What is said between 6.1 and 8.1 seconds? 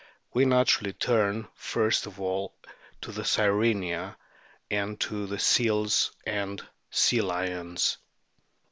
and Sea lions.